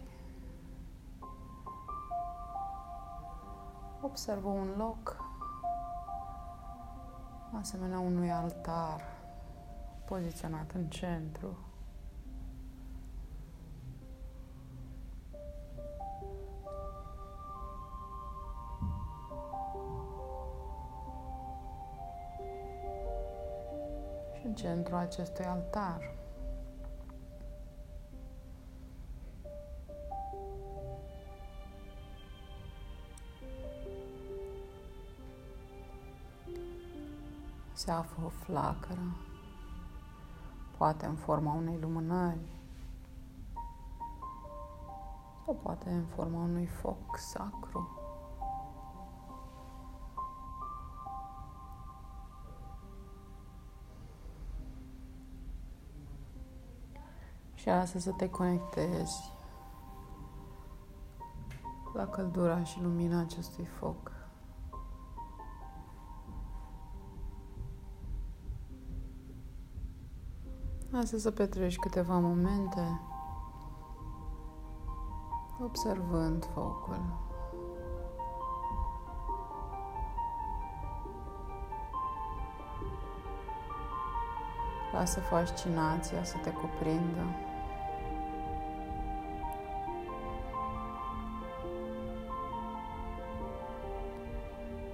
observă 4.17 4.47
un 4.47 4.73
loc 4.77 5.15
asemenea 7.59 7.99
unui 7.99 8.31
altar 8.31 9.01
poziționat 10.05 10.71
în 10.71 10.85
centru. 10.87 11.57
Și 24.33 24.45
în 24.45 24.53
centrul 24.53 24.97
acestui 24.97 25.45
altar 25.45 26.15
se 37.87 37.93
află 37.93 38.25
o 38.25 38.29
flacără, 38.29 39.15
poate 40.77 41.05
în 41.05 41.15
forma 41.15 41.53
unei 41.53 41.79
lumânări, 41.79 42.61
sau 45.45 45.59
poate 45.63 45.89
în 45.89 46.05
forma 46.05 46.39
unui 46.39 46.65
foc 46.65 47.17
sacru. 47.17 47.89
Și 57.53 57.69
asta 57.69 57.99
să 57.99 58.11
te 58.11 58.29
conectezi 58.29 59.33
la 61.93 62.07
căldura 62.07 62.63
și 62.63 62.81
lumina 62.81 63.19
acestui 63.19 63.65
foc. 63.65 64.16
Lasă 70.97 71.17
să 71.17 71.31
petreci 71.31 71.77
câteva 71.77 72.19
momente 72.19 73.01
observând 75.63 76.45
focul. 76.53 77.01
Lasă 84.93 85.19
fascinația 85.19 86.23
să 86.23 86.35
te 86.43 86.49
cuprindă. 86.49 87.25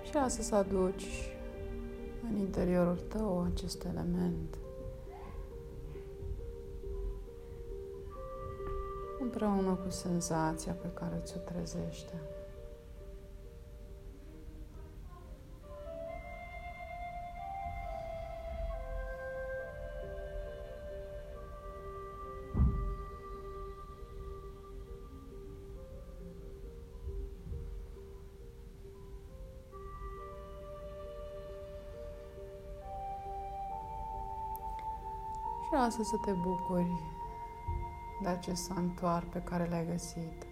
Și 0.03 0.13
lasă 0.13 0.41
să 0.41 0.55
aduci 0.55 1.29
în 2.29 2.37
interiorul 2.37 2.99
tău 3.07 3.47
acest 3.53 3.83
element. 3.83 4.57
Împreună 9.33 9.73
cu 9.73 9.89
senzația 9.89 10.73
pe 10.81 10.87
care 10.93 11.21
ți-o 11.23 11.39
trezește. 11.39 12.13
Și 35.63 35.73
lasă 35.73 36.03
să 36.03 36.15
te 36.25 36.31
bucuri 36.31 37.13
de 38.23 38.29
acest 38.29 38.63
sanctuar 38.63 39.23
pe 39.31 39.41
care 39.41 39.67
l-ai 39.69 39.85
găsit. 39.85 40.45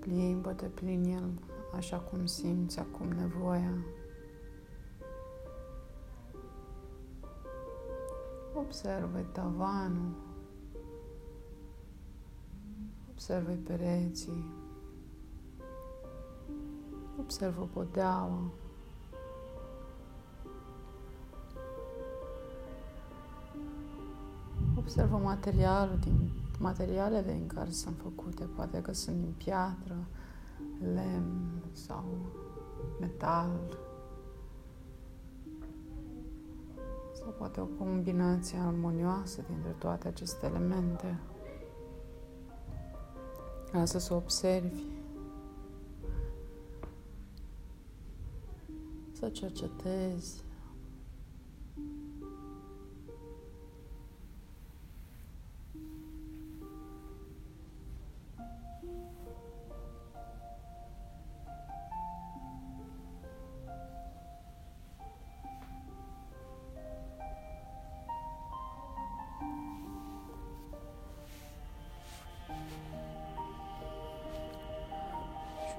Plimbă-te 0.00 0.66
plin 0.66 1.04
el 1.04 1.30
așa 1.76 1.98
cum 1.98 2.26
simți 2.26 2.78
acum 2.78 3.08
nevoia. 3.08 3.74
Observă 8.54 9.18
tavanul, 9.32 10.14
observă 13.10 13.52
pereții, 13.52 14.52
observă 17.18 17.68
podeaua, 17.72 18.50
Observă 24.92 25.16
materialul 25.16 25.98
din, 25.98 26.30
materialele 26.58 27.32
din 27.32 27.46
care 27.46 27.70
sunt 27.70 27.96
făcute. 28.02 28.44
Poate 28.44 28.80
că 28.80 28.92
sunt 28.92 29.16
din 29.16 29.34
piatră, 29.36 30.06
lemn 30.94 31.62
sau 31.72 32.04
metal. 33.00 33.78
Sau 37.12 37.34
poate 37.38 37.60
o 37.60 37.64
combinație 37.64 38.58
armonioasă 38.58 39.44
dintre 39.48 39.70
toate 39.78 40.08
aceste 40.08 40.46
elemente. 40.46 41.18
Lasă 43.70 43.98
să 43.98 44.14
observi. 44.14 44.82
Să 49.12 49.28
cercetezi. 49.28 50.44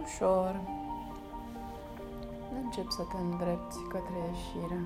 Ușor 0.03 0.61
încep 2.63 2.89
să 2.89 3.03
te 3.03 3.17
îndrepti 3.17 3.83
către 3.89 4.15
ieșire. 4.27 4.79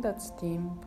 Dați 0.00 0.32
timp. 0.32 0.86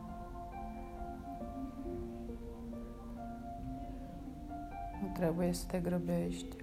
Nu 5.00 5.08
trebuie 5.12 5.52
să 5.52 5.66
te 5.66 5.78
grăbești. 5.78 6.56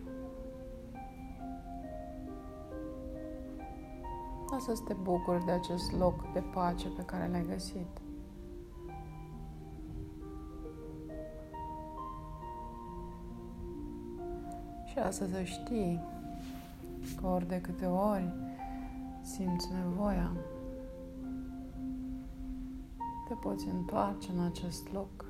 Lasă 4.52 4.74
să 4.74 4.84
te 4.88 4.94
bucuri 4.94 5.46
de 5.46 5.52
acest 5.52 5.92
loc 5.92 6.32
de 6.34 6.44
pace 6.54 6.88
pe 6.88 7.02
care 7.02 7.30
l-ai 7.32 7.46
găsit. 7.50 8.09
Asta 15.10 15.26
să 15.26 15.44
știi 15.44 16.00
că 17.22 17.28
ori 17.28 17.48
de 17.48 17.62
câte 17.62 17.86
ori 17.86 18.34
simți 19.22 19.70
nevoia, 19.74 20.32
te 23.28 23.34
poți 23.34 23.68
întoarce 23.68 24.32
în 24.32 24.44
acest 24.44 24.92
loc 24.94 25.26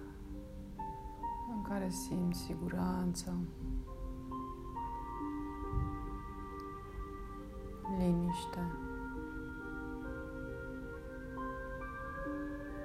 în 1.56 1.62
care 1.62 1.90
simți 1.90 2.40
siguranță, 2.40 3.38
liniște, 7.98 8.60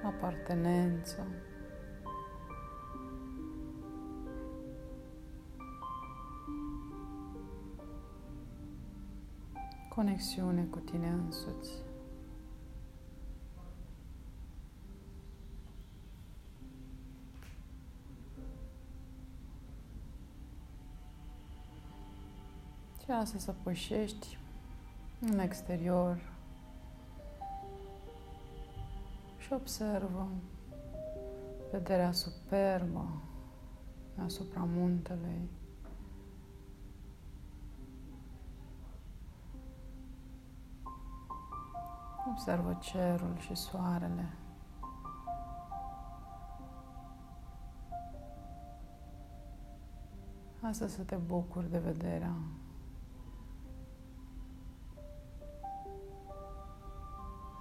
apartenență. 0.03 1.27
Conexiune 9.95 10.63
cu 10.63 10.79
tine 10.79 11.07
însuți. 11.07 11.71
Și 23.03 23.11
asta 23.11 23.37
să 23.37 23.53
pășești 23.63 24.37
în 25.19 25.39
exterior 25.39 26.33
și 29.37 29.53
observă 29.53 30.27
vederea 31.71 32.11
superbă 32.11 33.21
asupra 34.25 34.63
muntelui. 34.63 35.49
Observă 42.35 42.77
cerul 42.79 43.37
și 43.37 43.55
soarele. 43.55 44.37
Asta 50.61 50.87
să 50.87 51.01
te 51.01 51.15
bucuri 51.15 51.69
de 51.69 51.77
vederea 51.77 52.35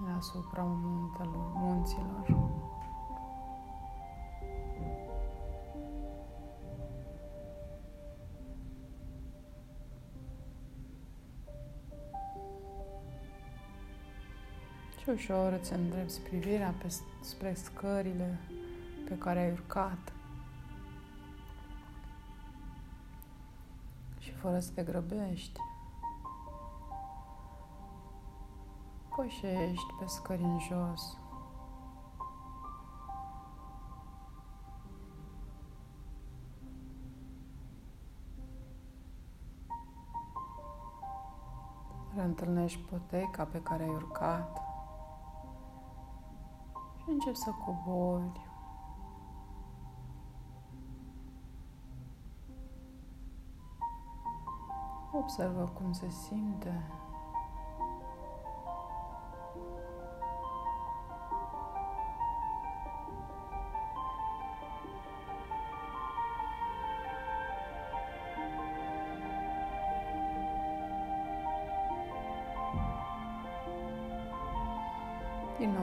deasupra 0.04 0.62
muntelor, 0.62 1.52
munților. 1.54 2.26
Ușor 15.14 15.52
îți 15.52 15.72
îndrepți 15.72 16.20
privirea 16.20 16.74
pe, 16.78 16.94
spre 17.20 17.54
scările 17.54 18.38
pe 19.08 19.18
care 19.18 19.38
ai 19.38 19.50
urcat. 19.50 20.12
Și 24.18 24.32
fără 24.32 24.60
să 24.60 24.70
te 24.74 24.82
grăbești, 24.82 25.60
pășești 29.16 29.92
pe 29.98 30.06
scări 30.06 30.42
în 30.42 30.58
jos. 30.58 31.18
Reîntâlnești 42.16 42.78
poteca 42.78 43.44
pe 43.44 43.62
care 43.62 43.82
ai 43.82 43.88
urcat 43.88 44.63
și 47.20 47.28
începi 47.28 47.44
să 47.44 47.50
cobori. 47.64 48.40
Observă 55.12 55.72
cum 55.74 55.92
se 55.92 56.10
simte 56.10 56.82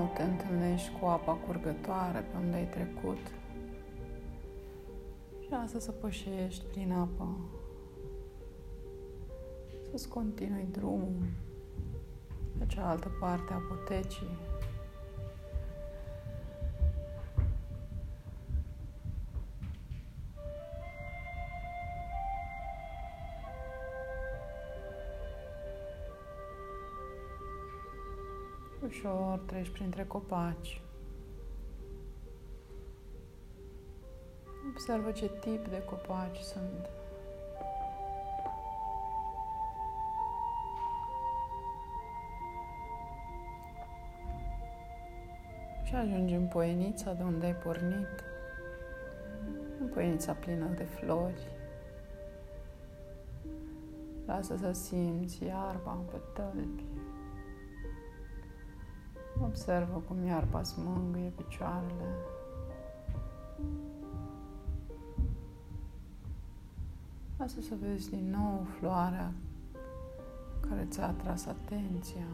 nou 0.02 0.12
te 0.14 0.24
întâlnești 0.24 0.92
cu 1.00 1.06
apa 1.06 1.34
curgătoare 1.34 2.20
pe 2.20 2.38
unde 2.38 2.56
ai 2.56 2.68
trecut. 2.68 3.18
Și 5.40 5.54
asta 5.64 5.80
să 5.80 5.92
pășești 5.92 6.66
prin 6.66 6.92
apă. 6.92 7.38
Să-ți 9.90 10.08
continui 10.10 10.68
drumul 10.72 11.30
pe 12.58 12.66
cealaltă 12.68 13.12
parte 13.20 13.54
a 13.54 13.62
potecii. 13.70 14.38
Ușor 29.04 29.40
treci 29.46 29.70
printre 29.70 30.06
copaci. 30.06 30.82
Observă 34.70 35.12
ce 35.12 35.30
tip 35.40 35.68
de 35.68 35.84
copaci 35.84 36.38
sunt. 36.38 36.90
Și 45.84 45.96
ajungi 45.96 46.34
în 46.34 46.48
poienița 46.48 47.14
de 47.14 47.24
unde 47.24 47.46
ai 47.46 47.56
pornit. 47.56 48.24
În 49.80 49.88
poienița 49.88 50.34
plină 50.34 50.66
de 50.66 50.84
flori. 50.84 51.48
Lasă 54.26 54.56
să 54.58 54.72
simți 54.72 55.44
iarba 55.44 55.98
pe 56.12 56.18
tălpi. 56.34 56.91
Observă 59.44 60.04
cum 60.08 60.26
iarba 60.26 60.60
îți 60.60 60.80
mângâie 60.80 61.32
picioarele. 61.36 62.16
Lasă 67.38 67.62
să 67.62 67.76
vezi 67.82 68.10
din 68.10 68.30
nou 68.30 68.66
floarea 68.80 69.32
care 70.70 70.88
ți-a 70.90 71.08
atras 71.08 71.46
atenția. 71.46 72.26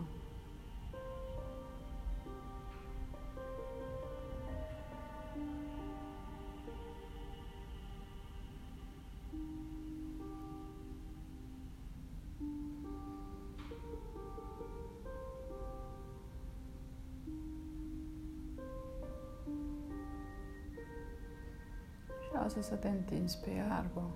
Lasă 23.08 23.16
să 23.16 23.16
te 23.16 23.16
întinzi 23.16 23.40
pe 23.40 23.50
iarbă. 23.50 24.10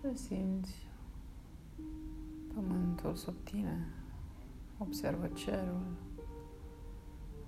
Să 0.00 0.10
simți 0.14 0.88
pământul 2.54 3.14
sub 3.14 3.34
tine. 3.44 3.88
Observă 4.78 5.26
cerul, 5.26 5.86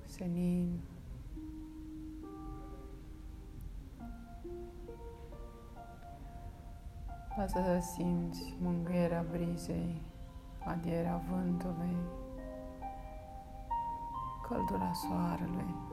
senin. 0.04 0.80
Lasă 7.36 7.62
să 7.64 7.78
simți 7.94 8.56
mângâierea 8.60 9.24
brizei, 9.30 10.02
adierea 10.64 11.22
vântului, 11.30 11.96
căldura 14.48 14.92
soarelui 14.92 15.87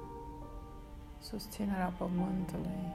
susținerea 1.26 1.94
pământului. 1.98 2.94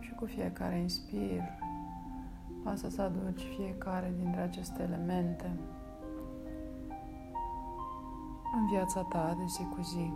Și 0.00 0.14
Și 0.14 0.14
cu 0.14 0.24
fiecare 0.26 0.78
inspir, 0.78 1.42
lasă 2.64 2.88
să 2.88 3.02
aduci 3.02 3.42
fiecare 3.56 4.14
dintre 4.20 4.40
aceste 4.40 4.82
elemente 4.82 5.58
în 8.54 8.66
viața 8.66 9.02
ta 9.02 9.34
de 9.38 9.44
zi 9.46 9.62
cu 9.62 9.82
zi. 9.82 10.12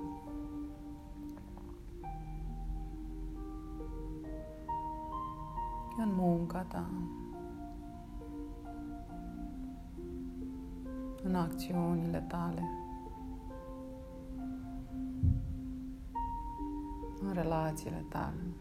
În 6.00 6.14
munca 6.14 6.62
ta, 6.62 6.90
în 11.22 11.34
acțiunile 11.34 12.24
tale, 12.28 12.62
în 17.22 17.32
relațiile 17.32 18.04
tale. 18.08 18.52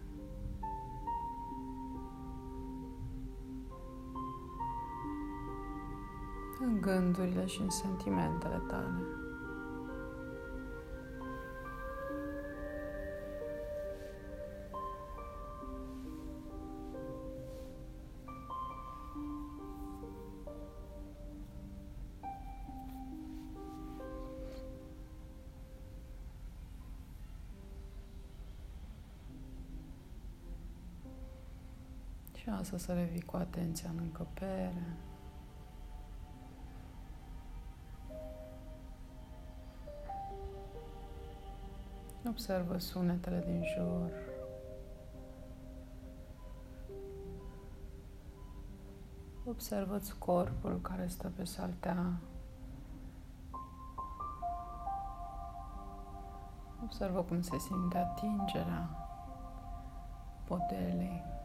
în 6.59 6.81
gândurile 6.81 7.45
și 7.45 7.61
în 7.61 7.69
sentimentele 7.69 8.61
tale. 8.67 9.26
Și 32.57 32.63
asta 32.63 32.77
să 32.77 32.93
revii 32.93 33.21
cu 33.21 33.35
atenția 33.35 33.89
în 33.89 33.97
încăpere. 34.01 34.97
Observă 42.27 42.77
sunetele 42.77 43.43
din 43.45 43.63
jur. 43.63 44.11
Observă-ți 49.45 50.17
corpul 50.17 50.81
care 50.81 51.07
stă 51.07 51.31
pe 51.35 51.43
saltea. 51.43 52.19
Observă 56.83 57.21
cum 57.21 57.41
se 57.41 57.57
simte 57.57 57.97
atingerea 57.97 58.89
podelei. 60.47 61.36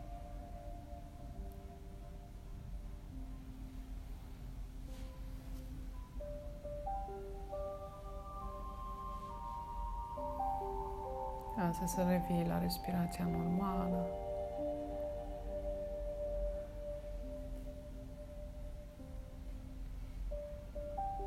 Lasă 11.73 11.95
să 11.95 12.07
revii 12.09 12.49
la 12.49 12.59
respirația 12.59 13.25
normală. 13.25 14.07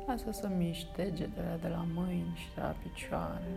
Lasă 0.06 0.30
să 0.30 0.48
miști 0.48 0.88
degetele 0.96 1.58
de 1.60 1.68
la 1.68 1.84
mâini 1.94 2.34
și 2.34 2.54
de 2.54 2.60
la 2.60 2.74
picioare. 2.82 3.50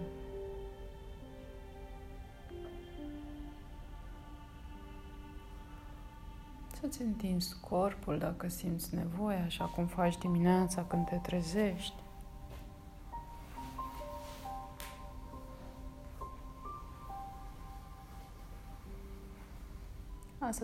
Să-ți 6.79 7.01
întinzi 7.01 7.59
corpul 7.69 8.17
dacă 8.17 8.47
simți 8.47 8.95
nevoie, 8.95 9.37
așa 9.37 9.65
cum 9.65 9.85
faci 9.85 10.17
dimineața 10.17 10.83
când 10.83 11.05
te 11.05 11.15
trezești. 11.15 11.95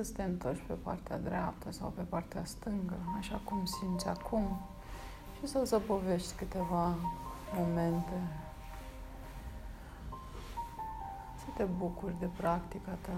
Să 0.04 0.12
te 0.14 0.24
întorci 0.24 0.64
pe 0.68 0.74
partea 0.74 1.18
dreaptă 1.18 1.72
sau 1.72 1.90
pe 1.96 2.02
partea 2.02 2.46
stângă, 2.46 2.98
așa 3.18 3.42
cum 3.44 3.66
simți 3.66 4.08
acum 4.08 4.60
și 5.40 5.48
să 5.48 5.62
zăbovești 5.64 6.34
câteva 6.36 6.96
momente. 7.54 8.22
Să 11.38 11.46
te 11.58 11.64
bucuri 11.64 12.20
de 12.20 12.30
practica 12.38 12.98
ta. 13.02 13.14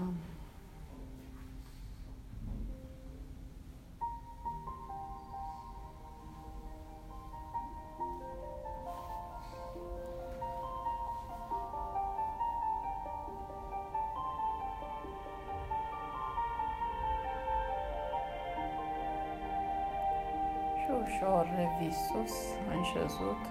Înșezut, 23.18 23.44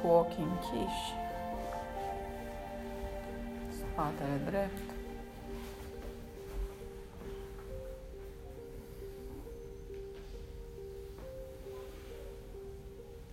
cu 0.00 0.08
ochii 0.08 0.42
închiși, 0.42 1.12
spatele 3.70 4.36
drept. 4.44 4.96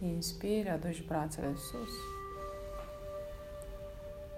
Inspiri, 0.01 0.69
aduci 0.69 1.05
brațele 1.05 1.53
sus. 1.55 1.93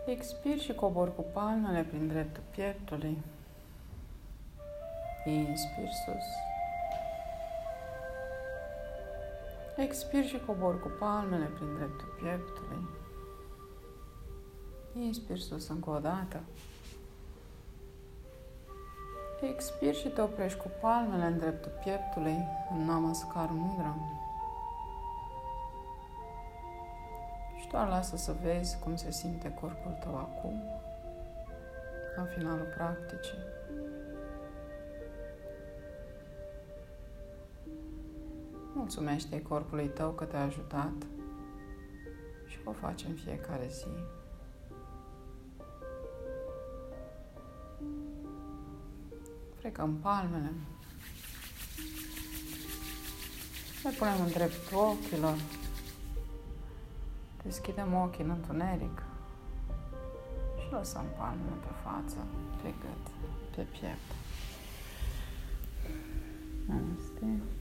Expiri 0.06 0.60
și 0.60 0.74
cobor 0.74 1.16
cu 1.16 1.26
palmele 1.34 1.84
prin 1.84 2.08
dreptul 2.08 2.44
pieptului. 2.56 3.18
Inspiri 5.26 5.92
sus. 6.06 6.57
Expir 9.78 10.26
și 10.26 10.40
cobor 10.46 10.80
cu 10.80 10.92
palmele 11.00 11.46
prin 11.46 11.76
dreptul 11.76 12.08
pieptului. 12.22 12.88
Inspir 14.94 15.38
sus 15.38 15.68
încă 15.68 15.90
o 15.90 16.00
dată. 16.00 16.40
Expir 19.42 19.96
și 19.96 20.08
te 20.08 20.22
oprești 20.22 20.60
cu 20.60 20.72
palmele 20.82 21.24
în 21.24 21.38
dreptul 21.38 21.72
pieptului 21.84 22.38
în 22.72 22.86
Namaskar 22.86 23.50
Mudra. 23.52 23.96
Și 27.60 27.68
doar 27.68 27.88
lasă 27.88 28.16
să 28.16 28.36
vezi 28.44 28.80
cum 28.80 28.96
se 28.96 29.12
simte 29.12 29.54
corpul 29.54 29.98
tău 30.04 30.16
acum, 30.16 30.64
la 32.16 32.24
finalul 32.24 32.74
practicii. 32.76 33.57
Mulțumește 38.78 39.42
corpului 39.42 39.88
tău 39.88 40.12
că 40.12 40.24
te-a 40.24 40.44
ajutat 40.44 40.94
și 42.46 42.58
o 42.64 42.72
facem 42.72 43.12
fiecare 43.12 43.68
zi. 43.70 43.88
Frecăm 49.56 49.98
palmele. 50.02 50.52
Le 53.84 53.90
punem 53.98 54.22
în 54.26 54.32
dreptul 54.32 54.78
ochilor. 54.78 55.38
Deschidem 57.44 57.94
ochii 57.94 58.24
în 58.24 58.30
întuneric 58.30 59.04
și 60.60 60.72
lăsăm 60.72 61.06
palmele 61.18 61.56
pe 61.60 61.74
față, 61.84 62.18
pe 62.62 62.68
gât, 62.70 63.12
pe 63.56 63.62
piept. 63.62 64.12
Namaste. 66.66 67.57